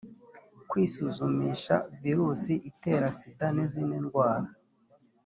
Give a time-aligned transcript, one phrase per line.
[0.69, 4.47] kwisuzumisha virusi itera sida n izindi ndwara